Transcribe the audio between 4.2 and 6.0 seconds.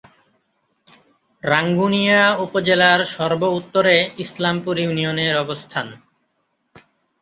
ইসলামপুর ইউনিয়নের অবস্থান।